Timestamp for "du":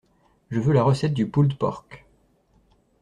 1.13-1.27